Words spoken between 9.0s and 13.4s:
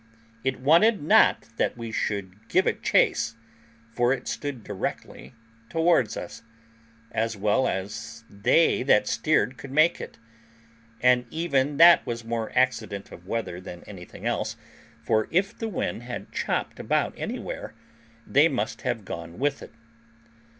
steered could make it; and even that was more accident of